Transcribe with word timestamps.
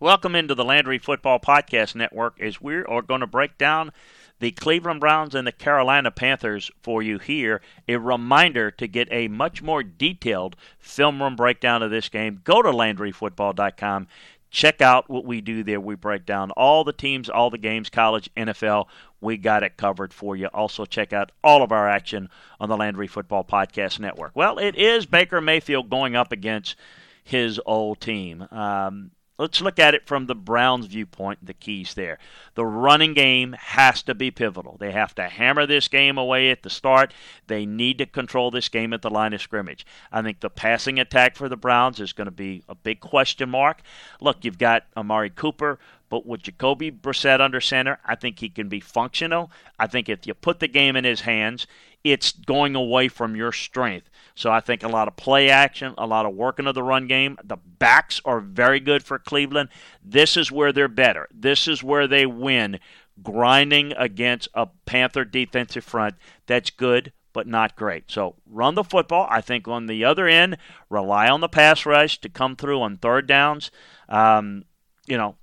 Welcome 0.00 0.34
into 0.34 0.54
the 0.54 0.64
Landry 0.64 0.96
Football 0.96 1.38
Podcast 1.40 1.94
Network 1.94 2.40
as 2.40 2.58
we 2.58 2.76
are 2.76 3.02
going 3.02 3.20
to 3.20 3.26
break 3.26 3.58
down 3.58 3.92
the 4.38 4.50
Cleveland 4.50 4.98
Browns 4.98 5.34
and 5.34 5.46
the 5.46 5.52
Carolina 5.52 6.10
Panthers 6.10 6.70
for 6.80 7.02
you 7.02 7.18
here. 7.18 7.60
A 7.86 7.96
reminder 7.96 8.70
to 8.70 8.88
get 8.88 9.08
a 9.10 9.28
much 9.28 9.60
more 9.60 9.82
detailed 9.82 10.56
film 10.78 11.20
room 11.22 11.36
breakdown 11.36 11.82
of 11.82 11.90
this 11.90 12.08
game. 12.08 12.40
Go 12.44 12.62
to 12.62 12.70
LandryFootball.com. 12.70 14.06
Check 14.50 14.80
out 14.80 15.10
what 15.10 15.26
we 15.26 15.42
do 15.42 15.62
there. 15.62 15.78
We 15.78 15.96
break 15.96 16.24
down 16.24 16.50
all 16.52 16.82
the 16.82 16.94
teams, 16.94 17.28
all 17.28 17.50
the 17.50 17.58
games, 17.58 17.90
college, 17.90 18.30
NFL. 18.34 18.86
We 19.20 19.36
got 19.36 19.62
it 19.62 19.76
covered 19.76 20.14
for 20.14 20.34
you. 20.34 20.46
Also, 20.46 20.86
check 20.86 21.12
out 21.12 21.30
all 21.44 21.62
of 21.62 21.72
our 21.72 21.86
action 21.86 22.30
on 22.58 22.70
the 22.70 22.76
Landry 22.78 23.06
Football 23.06 23.44
Podcast 23.44 24.00
Network. 24.00 24.32
Well, 24.34 24.58
it 24.58 24.76
is 24.76 25.04
Baker 25.04 25.42
Mayfield 25.42 25.90
going 25.90 26.16
up 26.16 26.32
against 26.32 26.74
his 27.22 27.60
old 27.66 28.00
team. 28.00 28.48
Um, 28.50 29.10
Let's 29.40 29.62
look 29.62 29.78
at 29.78 29.94
it 29.94 30.06
from 30.06 30.26
the 30.26 30.34
Browns' 30.34 30.84
viewpoint, 30.84 31.38
the 31.42 31.54
keys 31.54 31.94
there. 31.94 32.18
The 32.56 32.66
running 32.66 33.14
game 33.14 33.56
has 33.58 34.02
to 34.02 34.14
be 34.14 34.30
pivotal. 34.30 34.76
They 34.78 34.92
have 34.92 35.14
to 35.14 35.28
hammer 35.28 35.64
this 35.64 35.88
game 35.88 36.18
away 36.18 36.50
at 36.50 36.62
the 36.62 36.68
start. 36.68 37.14
They 37.46 37.64
need 37.64 37.96
to 37.98 38.06
control 38.06 38.50
this 38.50 38.68
game 38.68 38.92
at 38.92 39.00
the 39.00 39.08
line 39.08 39.32
of 39.32 39.40
scrimmage. 39.40 39.86
I 40.12 40.20
think 40.20 40.40
the 40.40 40.50
passing 40.50 40.98
attack 41.00 41.36
for 41.36 41.48
the 41.48 41.56
Browns 41.56 42.00
is 42.00 42.12
going 42.12 42.26
to 42.26 42.30
be 42.30 42.64
a 42.68 42.74
big 42.74 43.00
question 43.00 43.48
mark. 43.48 43.80
Look, 44.20 44.44
you've 44.44 44.58
got 44.58 44.84
Amari 44.94 45.30
Cooper, 45.30 45.78
but 46.10 46.26
with 46.26 46.42
Jacoby 46.42 46.90
Brissett 46.90 47.40
under 47.40 47.62
center, 47.62 47.98
I 48.04 48.16
think 48.16 48.40
he 48.40 48.50
can 48.50 48.68
be 48.68 48.80
functional. 48.80 49.50
I 49.78 49.86
think 49.86 50.10
if 50.10 50.26
you 50.26 50.34
put 50.34 50.60
the 50.60 50.68
game 50.68 50.96
in 50.96 51.04
his 51.04 51.22
hands, 51.22 51.66
it's 52.04 52.32
going 52.32 52.74
away 52.74 53.08
from 53.08 53.36
your 53.36 53.52
strength. 53.52 54.08
So 54.34 54.50
I 54.50 54.60
think 54.60 54.82
a 54.82 54.88
lot 54.88 55.08
of 55.08 55.16
play 55.16 55.50
action, 55.50 55.94
a 55.98 56.06
lot 56.06 56.26
of 56.26 56.34
working 56.34 56.66
of 56.66 56.74
the 56.74 56.82
run 56.82 57.06
game. 57.06 57.36
The 57.44 57.56
backs 57.56 58.20
are 58.24 58.40
very 58.40 58.80
good 58.80 59.02
for 59.02 59.18
Cleveland. 59.18 59.68
This 60.02 60.36
is 60.36 60.50
where 60.50 60.72
they're 60.72 60.88
better. 60.88 61.28
This 61.32 61.68
is 61.68 61.82
where 61.82 62.06
they 62.06 62.24
win, 62.24 62.80
grinding 63.22 63.92
against 63.92 64.48
a 64.54 64.68
Panther 64.86 65.24
defensive 65.24 65.84
front 65.84 66.14
that's 66.46 66.70
good 66.70 67.12
but 67.32 67.46
not 67.46 67.76
great. 67.76 68.10
So 68.10 68.36
run 68.46 68.74
the 68.74 68.84
football. 68.84 69.26
I 69.30 69.40
think 69.40 69.68
on 69.68 69.86
the 69.86 70.04
other 70.04 70.26
end, 70.26 70.56
rely 70.88 71.28
on 71.28 71.40
the 71.40 71.48
pass 71.48 71.86
rush 71.86 72.20
to 72.20 72.28
come 72.28 72.56
through 72.56 72.80
on 72.82 72.96
third 72.96 73.26
downs. 73.26 73.70
Um, 74.08 74.64
you 75.06 75.16
know, 75.16 75.36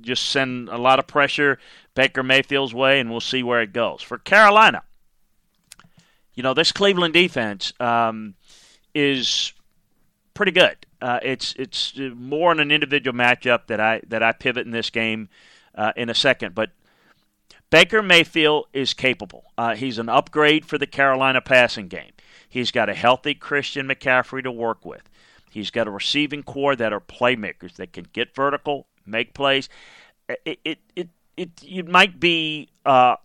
just 0.00 0.30
send 0.30 0.68
a 0.68 0.78
lot 0.78 0.98
of 0.98 1.06
pressure 1.06 1.58
Baker 1.94 2.22
Mayfield's 2.22 2.74
way, 2.74 3.00
and 3.00 3.10
we'll 3.10 3.20
see 3.20 3.42
where 3.42 3.62
it 3.62 3.72
goes. 3.72 4.02
For 4.02 4.18
Carolina, 4.18 4.82
you 6.36 6.42
know, 6.42 6.54
this 6.54 6.70
Cleveland 6.70 7.14
defense 7.14 7.72
um, 7.80 8.34
is 8.94 9.52
pretty 10.34 10.52
good. 10.52 10.76
Uh, 11.00 11.18
it's 11.22 11.54
it's 11.58 11.98
more 12.14 12.52
in 12.52 12.60
an 12.60 12.70
individual 12.70 13.16
matchup 13.16 13.66
that 13.66 13.80
I 13.80 14.02
that 14.06 14.22
I 14.22 14.32
pivot 14.32 14.66
in 14.66 14.72
this 14.72 14.90
game 14.90 15.28
uh, 15.74 15.92
in 15.96 16.08
a 16.08 16.14
second, 16.14 16.54
but 16.54 16.70
Baker 17.70 18.02
Mayfield 18.02 18.66
is 18.72 18.94
capable. 18.94 19.44
Uh, 19.58 19.74
he's 19.74 19.98
an 19.98 20.08
upgrade 20.08 20.64
for 20.64 20.78
the 20.78 20.86
Carolina 20.86 21.40
passing 21.40 21.88
game. 21.88 22.12
He's 22.48 22.70
got 22.70 22.88
a 22.88 22.94
healthy 22.94 23.34
Christian 23.34 23.88
McCaffrey 23.88 24.42
to 24.44 24.52
work 24.52 24.84
with. 24.84 25.10
He's 25.50 25.70
got 25.70 25.88
a 25.88 25.90
receiving 25.90 26.42
corps 26.42 26.76
that 26.76 26.92
are 26.92 27.00
playmakers 27.00 27.74
that 27.74 27.92
can 27.92 28.06
get 28.12 28.34
vertical, 28.34 28.86
make 29.04 29.34
plays. 29.34 29.68
It 30.44 30.60
it 30.64 30.78
it 30.94 31.08
it, 31.36 31.50
it 31.62 31.88
might 31.88 32.20
be 32.20 32.68
uh, 32.84 33.16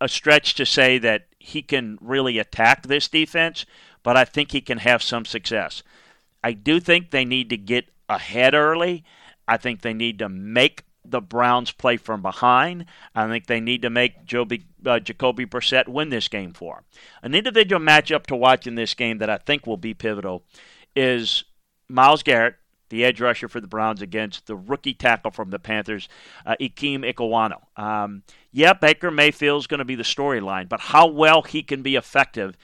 a 0.00 0.08
stretch 0.08 0.54
to 0.54 0.66
say 0.66 0.98
that 0.98 1.26
he 1.40 1.62
can 1.62 1.98
really 2.00 2.38
attack 2.38 2.86
this 2.86 3.08
defense, 3.08 3.66
but 4.02 4.16
I 4.16 4.24
think 4.24 4.52
he 4.52 4.60
can 4.60 4.78
have 4.78 5.02
some 5.02 5.24
success. 5.24 5.82
I 6.44 6.52
do 6.52 6.78
think 6.78 7.10
they 7.10 7.24
need 7.24 7.50
to 7.50 7.56
get 7.56 7.88
ahead 8.08 8.54
early. 8.54 9.04
I 9.48 9.56
think 9.56 9.80
they 9.80 9.94
need 9.94 10.18
to 10.20 10.28
make 10.28 10.84
the 11.04 11.20
Browns 11.20 11.72
play 11.72 11.96
from 11.96 12.22
behind. 12.22 12.84
I 13.14 13.26
think 13.26 13.46
they 13.46 13.60
need 13.60 13.82
to 13.82 13.90
make 13.90 14.24
Joby, 14.24 14.64
uh, 14.86 15.00
Jacoby 15.00 15.46
Brissett 15.46 15.88
win 15.88 16.10
this 16.10 16.28
game 16.28 16.52
for 16.52 16.76
them. 16.76 16.84
An 17.22 17.34
individual 17.34 17.80
matchup 17.80 18.26
to 18.26 18.36
watch 18.36 18.66
in 18.66 18.74
this 18.74 18.94
game 18.94 19.18
that 19.18 19.30
I 19.30 19.38
think 19.38 19.66
will 19.66 19.78
be 19.78 19.94
pivotal 19.94 20.44
is 20.94 21.44
Myles 21.88 22.22
Garrett, 22.22 22.56
the 22.90 23.04
edge 23.04 23.20
rusher 23.20 23.48
for 23.48 23.60
the 23.60 23.66
Browns, 23.66 24.02
against 24.02 24.46
the 24.46 24.56
rookie 24.56 24.94
tackle 24.94 25.30
from 25.30 25.50
the 25.50 25.58
Panthers, 25.58 26.08
uh, 26.44 26.56
Ikem 26.60 27.10
Ekwonu. 27.10 27.58
Um, 27.82 28.22
yeah, 28.52 28.74
Baker 28.74 29.10
Mayfield's 29.10 29.66
going 29.66 29.78
to 29.78 29.84
be 29.84 29.94
the 29.94 30.02
storyline, 30.02 30.68
but 30.68 30.80
how 30.80 31.06
well 31.06 31.42
he 31.42 31.62
can 31.62 31.82
be 31.82 31.96
effective 31.96 32.56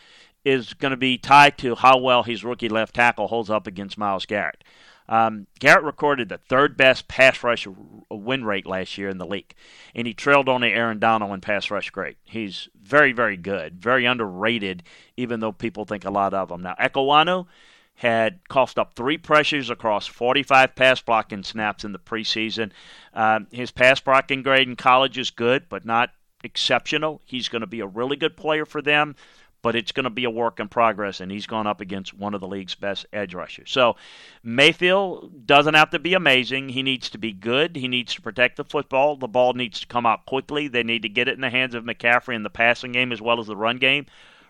is 0.45 0.75
going 0.75 0.91
to 0.93 0.97
be 0.97 1.19
tied 1.19 1.59
to 1.59 1.75
how 1.75 1.99
well 1.99 2.23
his 2.23 2.45
rookie 2.45 2.69
left 2.69 2.95
tackle 2.95 3.27
holds 3.27 3.51
up 3.51 3.67
against 3.67 3.99
Myles 3.99 4.27
Garrett. 4.27 4.63
Um, 5.09 5.47
Garrett 5.59 5.85
recorded 5.85 6.29
the 6.29 6.39
third 6.39 6.77
best 6.77 7.09
pass 7.09 7.43
rush 7.43 7.67
win 8.11 8.45
rate 8.45 8.67
last 8.67 8.99
year 8.99 9.09
in 9.09 9.19
the 9.19 9.27
league, 9.27 9.55
and 9.95 10.07
he 10.07 10.15
trailed 10.15 10.49
only 10.49 10.73
Aaron 10.73 10.99
Donald 10.99 11.33
in 11.33 11.41
pass 11.41 11.71
rush 11.71 11.91
grade. 11.91 12.17
He's 12.25 12.69
very, 12.81 13.13
very 13.13 13.37
good, 13.37 13.81
very 13.81 14.05
underrated, 14.05 14.83
even 15.17 15.41
though 15.41 15.53
people 15.53 15.85
think 15.85 16.05
a 16.05 16.11
lot 16.11 16.35
of 16.35 16.51
him. 16.51 16.63
Now, 16.63 16.75
Ekwonu 16.81 17.47
had 17.97 18.41
coughed 18.49 18.79
up 18.79 18.95
three 18.95 19.17
pressures 19.17 19.71
across 19.71 20.07
45 20.07 20.75
pass 20.77 21.01
blocking 21.01 21.43
snaps 21.43 21.83
in 21.83 21.93
the 21.93 21.99
preseason. 21.99 22.71
Um, 23.15 23.47
his 23.51 23.71
pass 23.71 24.01
blocking 24.01 24.43
grade 24.43 24.69
in 24.69 24.77
college 24.77 25.17
is 25.17 25.31
good, 25.31 25.69
but 25.71 25.87
not 25.87 26.11
exceptional. 26.45 27.23
He's 27.25 27.49
going 27.49 27.61
to 27.61 27.67
be 27.67 27.81
a 27.81 27.87
really 27.87 28.17
good 28.17 28.37
player 28.37 28.67
for 28.67 28.83
them, 28.83 29.17
but 29.63 29.75
it's 29.75 29.93
going 29.93 30.05
to 30.05 30.11
be 30.11 30.25
a 30.25 30.31
work 30.31 30.61
in 30.61 30.69
progress, 30.69 31.21
and 31.21 31.33
he's 31.33 31.47
gone 31.47 31.67
up 31.67 31.81
against 31.81 32.13
one 32.13 32.35
of 32.35 32.43
the 32.43 32.47
league's 32.47 32.75
best 32.75 33.07
edge 33.15 33.33
rushers. 33.33 33.71
So 33.71 33.97
Mayfield 34.43 35.47
doesn't 35.47 35.75
have 35.75 35.89
to 35.91 35.99
be 35.99 36.13
amazing. 36.13 36.69
He 36.69 36.83
needs 36.83 37.09
to 37.11 37.19
be 37.19 37.33
good. 37.33 37.77
He 37.77 37.89
needs 37.89 38.15
to 38.15 38.21
protect 38.21 38.59
the 38.59 38.65
football. 38.65 39.17
The 39.17 39.27
ball 39.27 39.55
needs 39.55 39.81
to 39.81 39.87
come 39.87 40.05
out 40.05 40.27
quickly. 40.27 40.69
They 40.69 40.83
need 40.83 41.01
to 41.03 41.09
get 41.09 41.29
it 41.29 41.35
in 41.35 41.41
the 41.41 41.49
hands 41.49 41.75
of 41.75 41.85
McCaffrey 41.85 42.37
in 42.37 42.43
the 42.43 42.51
passing 42.51 42.93
game 42.93 43.11
as 43.11 43.23
well 43.23 43.41
as 43.41 43.47
the 43.47 43.57
run 43.57 43.79
game. 43.79 44.05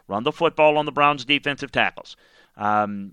Run 0.08 0.24
the 0.24 0.32
football 0.32 0.78
on 0.78 0.84
the 0.84 0.92
Browns' 0.92 1.24
defensive 1.24 1.70
tackles. 1.70 2.16
Um, 2.56 3.12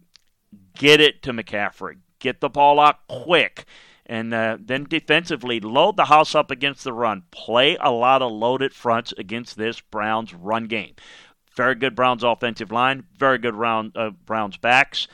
get 0.77 0.99
it 0.99 1.21
to 1.23 1.33
McCaffrey, 1.33 1.97
get 2.19 2.41
the 2.41 2.49
ball 2.49 2.79
out 2.79 3.07
quick, 3.07 3.65
and 4.05 4.33
uh, 4.33 4.57
then 4.59 4.85
defensively 4.85 5.59
load 5.59 5.97
the 5.97 6.05
house 6.05 6.35
up 6.35 6.51
against 6.51 6.83
the 6.83 6.93
run. 6.93 7.23
Play 7.31 7.77
a 7.79 7.91
lot 7.91 8.21
of 8.21 8.31
loaded 8.31 8.73
fronts 8.73 9.13
against 9.17 9.57
this 9.57 9.79
Browns 9.79 10.33
run 10.33 10.65
game. 10.65 10.95
Very 11.55 11.75
good 11.75 11.95
Browns 11.95 12.23
offensive 12.23 12.71
line, 12.71 13.05
very 13.17 13.37
good 13.37 13.55
round 13.55 13.95
uh, 13.95 14.11
Browns 14.25 14.57
backs. 14.57 15.07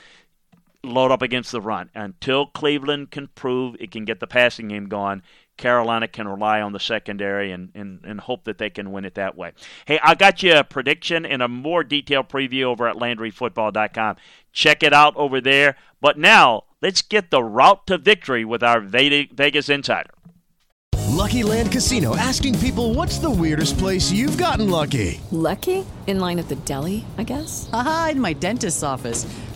Load 0.82 1.12
up 1.12 1.22
against 1.22 1.52
the 1.52 1.60
run 1.60 1.90
until 1.94 2.46
Cleveland 2.48 3.12
can 3.12 3.28
prove 3.36 3.76
it 3.80 3.92
can 3.92 4.06
get 4.06 4.22
the 4.22 4.28
passing 4.28 4.70
game 4.70 4.88
going. 4.88 5.22
Carolina 5.60 6.08
can 6.08 6.28
rely 6.28 6.62
on 6.62 6.72
the 6.72 6.80
secondary 6.80 7.52
and, 7.52 7.70
and, 7.76 8.00
and 8.04 8.20
hope 8.20 8.46
that 8.46 8.58
they 8.58 8.70
can 8.70 8.92
win 8.92 9.06
it 9.06 9.16
that 9.16 9.38
way. 9.38 9.52
Hey, 9.86 10.00
I 10.02 10.16
got 10.16 10.42
you 10.42 10.56
a 10.56 10.64
prediction 10.64 11.26
and 11.26 11.44
a 11.44 11.48
more 11.48 11.84
detailed 11.84 12.30
preview 12.30 12.64
over 12.64 12.88
at 12.88 12.96
LandryFootball.com. 12.96 14.16
Check 14.54 14.82
it 14.82 14.94
out 14.94 15.16
over 15.18 15.40
there. 15.42 15.76
But 16.02 16.18
now, 16.18 16.64
let's 16.82 17.02
get 17.02 17.30
the 17.30 17.44
route 17.44 17.86
to 17.88 17.98
victory 17.98 18.46
with 18.46 18.64
our 18.64 18.80
Vegas 18.80 19.70
Insider. 19.70 20.10
Lucky 21.10 21.44
Land 21.44 21.72
Casino 21.72 22.16
asking 22.16 22.58
people 22.60 22.94
what's 22.94 23.18
the 23.18 23.30
weirdest 23.30 23.78
place 23.78 24.10
you've 24.10 24.38
gotten 24.38 24.70
lucky? 24.70 25.20
Lucky? 25.32 25.86
In 26.08 26.20
line 26.20 26.40
at 26.40 26.48
the 26.48 26.56
deli, 26.56 27.04
I 27.18 27.24
guess? 27.24 27.70
Aha, 27.74 28.10
in 28.12 28.22
my 28.22 28.32
dentist's 28.32 28.84
office. 28.84 29.28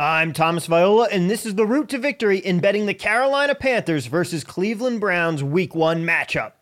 I'm 0.00 0.32
Thomas 0.32 0.64
Viola, 0.64 1.08
and 1.12 1.28
this 1.28 1.44
is 1.44 1.56
the 1.56 1.66
route 1.66 1.90
to 1.90 1.98
victory 1.98 2.38
in 2.38 2.60
betting 2.60 2.86
the 2.86 2.94
Carolina 2.94 3.54
Panthers 3.54 4.06
versus 4.06 4.44
Cleveland 4.44 4.98
Browns 4.98 5.44
Week 5.44 5.74
1 5.74 6.02
matchup. 6.02 6.52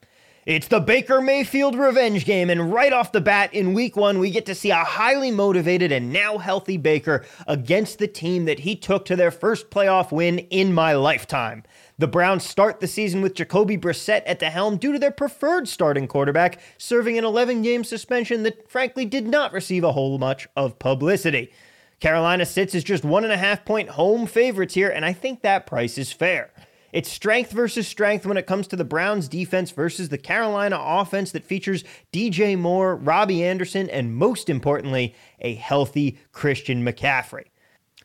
It's 0.44 0.67
the 0.67 0.81
Baker 0.81 1.20
Mayfield 1.20 1.76
revenge 1.76 2.25
game, 2.25 2.50
and 2.50 2.73
right 2.73 2.93
off 2.93 3.12
the 3.12 3.20
bat 3.20 3.55
in 3.55 3.75
week 3.75 3.96
one, 3.96 4.19
we 4.19 4.32
get 4.32 4.44
to 4.46 4.56
see 4.56 4.73
a 4.73 4.82
highly 4.82 5.31
motivated 5.31 5.93
and 5.93 6.12
now 6.12 6.38
healthy 6.38 6.76
Baker 6.76 7.25
against 7.46 8.00
the 8.00 8.08
team 8.08 8.44
that 8.46 8.58
he 8.58 8.75
took 8.75 9.05
to 9.05 9.14
their 9.14 9.31
first 9.31 9.70
playoff 9.70 10.11
win 10.11 10.40
in 10.50 10.73
my 10.73 10.94
lifetime. 10.94 11.62
The 11.96 12.08
Browns 12.08 12.43
start 12.43 12.81
the 12.81 12.88
season 12.88 13.23
with 13.23 13.35
Jacoby 13.35 13.79
Brissett 13.79 14.25
at 14.26 14.40
the 14.40 14.50
helm 14.50 14.79
due 14.79 14.90
to 14.90 14.99
their 14.99 15.12
preferred 15.12 15.69
starting 15.69 16.08
quarterback 16.08 16.58
serving 16.76 17.17
an 17.17 17.25
11 17.25 17.62
game 17.62 17.85
suspension 17.85 18.43
that 18.43 18.69
frankly 18.69 19.05
did 19.05 19.29
not 19.29 19.52
receive 19.52 19.85
a 19.85 19.93
whole 19.93 20.19
much 20.19 20.49
of 20.56 20.81
publicity. 20.81 21.52
Carolina 22.00 22.46
sits 22.46 22.74
as 22.74 22.84
just 22.84 23.04
one 23.04 23.24
and 23.24 23.32
a 23.32 23.36
half 23.36 23.64
point 23.64 23.90
home 23.90 24.26
favorites 24.26 24.74
here, 24.74 24.88
and 24.88 25.04
I 25.04 25.12
think 25.12 25.42
that 25.42 25.66
price 25.66 25.98
is 25.98 26.12
fair. 26.12 26.52
It's 26.92 27.10
strength 27.10 27.50
versus 27.50 27.86
strength 27.86 28.24
when 28.24 28.38
it 28.38 28.46
comes 28.46 28.66
to 28.68 28.76
the 28.76 28.84
Browns 28.84 29.28
defense 29.28 29.72
versus 29.72 30.08
the 30.08 30.16
Carolina 30.16 30.78
offense 30.80 31.32
that 31.32 31.44
features 31.44 31.84
DJ 32.12 32.58
Moore, 32.58 32.96
Robbie 32.96 33.44
Anderson, 33.44 33.90
and 33.90 34.14
most 34.14 34.48
importantly, 34.48 35.14
a 35.40 35.54
healthy 35.54 36.18
Christian 36.32 36.84
McCaffrey. 36.84 37.46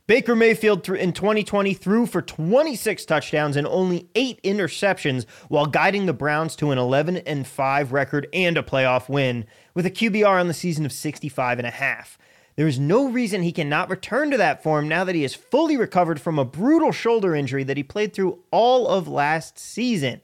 Baker 0.06 0.36
Mayfield 0.36 0.90
in 0.90 1.14
2020 1.14 1.74
threw 1.76 2.06
for 2.06 2.22
26 2.22 3.06
touchdowns 3.06 3.56
and 3.56 3.66
only 3.66 4.10
8 4.16 4.42
interceptions 4.44 5.26
while 5.48 5.66
guiding 5.66 6.08
the 6.08 6.14
Browns 6.14 6.58
to 6.58 6.72
an 6.72 6.78
11 6.78 7.18
and 7.18 7.48
5 7.48 7.94
record 7.94 8.28
and 8.34 8.58
a 8.58 8.64
playoff 8.64 9.08
win 9.08 9.46
with 9.74 9.86
a 9.86 9.92
QBR 9.92 10.42
on 10.42 10.50
the 10.50 10.54
season 10.54 10.86
of 10.86 10.92
65 10.92 11.58
and 11.58 11.68
a 11.68 11.72
half. 11.72 12.18
There 12.56 12.68
is 12.68 12.80
no 12.80 13.08
reason 13.10 13.42
he 13.42 13.52
cannot 13.52 13.90
return 13.90 14.30
to 14.30 14.38
that 14.38 14.62
form 14.62 14.88
now 14.88 15.04
that 15.04 15.16
he 15.16 15.24
is 15.24 15.34
fully 15.34 15.76
recovered 15.76 16.22
from 16.22 16.38
a 16.38 16.46
brutal 16.46 16.92
shoulder 16.92 17.36
injury 17.36 17.64
that 17.64 17.78
he 17.78 17.84
played 17.84 18.14
through 18.14 18.40
all 18.52 18.88
of 18.88 19.08
last 19.08 19.58
season. 19.58 20.22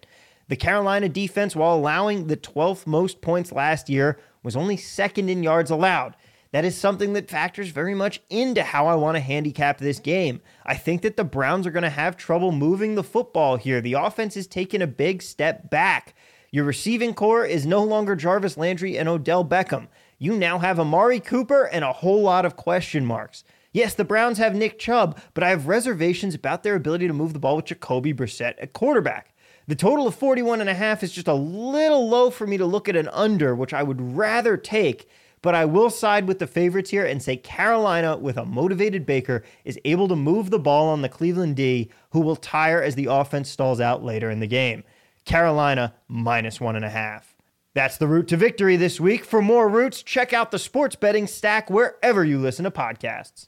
The 0.48 0.56
Carolina 0.56 1.10
defense, 1.10 1.56
while 1.56 1.76
allowing 1.76 2.28
the 2.28 2.38
12th 2.38 2.86
most 2.86 3.22
points 3.22 3.52
last 3.52 3.90
year, 3.90 4.20
was 4.44 4.56
only 4.56 4.78
second 4.78 5.30
in 5.30 5.42
yards 5.42 5.72
allowed. 5.72 6.16
That 6.52 6.66
is 6.66 6.78
something 6.78 7.14
that 7.14 7.30
factors 7.30 7.70
very 7.70 7.94
much 7.94 8.22
into 8.30 8.64
how 8.64 8.88
I 8.88 8.96
want 8.96 9.16
to 9.16 9.22
handicap 9.22 9.78
this 9.78 10.00
game. 10.00 10.42
I 10.66 10.76
think 10.76 11.02
that 11.02 11.18
the 11.18 11.24
Browns 11.24 11.68
are 11.68 11.72
going 11.72 11.84
to 11.84 11.90
have 11.90 12.18
trouble 12.18 12.52
moving 12.52 12.96
the 12.96 13.04
football 13.04 13.58
here. 13.58 13.82
The 13.82 13.94
offense 13.94 14.36
is 14.36 14.48
taking 14.48 14.82
a 14.82 14.88
big 14.88 15.22
step 15.22 15.70
back. 15.70 16.16
Your 16.52 16.66
receiving 16.66 17.14
corps 17.14 17.46
is 17.46 17.68
no 17.68 17.84
longer 17.84 18.16
Jarvis 18.16 18.58
Landry 18.58 18.98
and 18.98 19.08
Odell 19.08 19.46
Beckham 19.46 19.88
you 20.20 20.36
now 20.36 20.60
have 20.60 20.80
Amari 20.80 21.22
Cooper 21.22 21.64
and 21.64 21.84
a 21.84 21.94
whole 21.94 22.22
lot 22.22 22.46
of 22.46 22.58
question 22.58 23.06
marks. 23.06 23.44
Yes, 23.72 23.94
the 23.94 24.04
Browns 24.04 24.38
have 24.38 24.54
Nick 24.54 24.78
Chubb, 24.78 25.18
but 25.34 25.44
I 25.44 25.50
have 25.50 25.68
reservations 25.68 26.36
about 26.36 26.64
their 26.64 26.76
ability 26.76 27.08
to 27.08 27.14
move 27.14 27.34
the 27.34 27.40
ball 27.40 27.56
with 27.56 27.66
Jacoby 27.66 28.14
Brissett 28.14 28.56
at 28.60 28.74
quarterback. 28.74 29.34
The 29.68 29.76
total 29.76 30.08
of 30.08 30.16
41 30.16 30.60
and 30.60 30.70
a 30.70 30.74
half 30.74 31.04
is 31.04 31.12
just 31.14 31.28
a 31.28 31.34
little 31.34 32.10
low 32.10 32.32
for 32.32 32.46
me 32.46 32.58
to 32.58 32.66
look 32.66 32.90
at 32.90 32.96
an 32.96 33.08
under, 33.10 33.56
which 33.56 33.74
I 33.74 33.84
would 33.84 34.18
rather 34.18 34.58
take, 34.58 35.08
but 35.42 35.56
I 35.56 35.64
will 35.66 35.90
side 35.90 36.28
with 36.28 36.40
the 36.40 36.48
favorites 36.48 36.90
here 36.90 37.06
and 37.06 37.22
say 37.22 37.38
Carolina 37.38 38.18
with 38.18 38.36
a 38.36 38.46
motivated 38.46 39.06
Baker 39.06 39.44
is 39.64 39.80
able 39.86 40.08
to 40.10 40.16
move 40.16 40.50
the 40.50 40.60
ball 40.60 40.90
on 40.90 41.02
the 41.02 41.08
Cleveland 41.08 41.56
D, 41.56 41.92
who 42.10 42.20
will 42.20 42.36
tire 42.36 42.82
as 42.82 42.96
the 42.96 43.06
offense 43.06 43.50
stalls 43.50 43.80
out 43.80 44.04
later 44.04 44.30
in 44.30 44.40
the 44.40 44.48
game. 44.48 44.84
Carolina 45.24 45.94
minus 46.08 46.60
one 46.60 46.76
and 46.76 46.84
a 46.84 46.90
half. 46.90 47.29
That's 47.76 47.98
the 47.98 48.08
route 48.08 48.28
to 48.30 48.38
victory 48.38 48.76
this 48.76 49.00
week. 49.00 49.24
For 49.24 49.42
more 49.42 49.68
routes, 49.70 50.02
check 50.02 50.34
out 50.34 50.52
the 50.52 50.60
sports 50.60 50.96
betting 50.96 51.28
stack 51.28 51.70
wherever 51.70 52.24
you 52.24 52.40
listen 52.40 52.64
to 52.66 52.72
podcasts. 52.72 53.48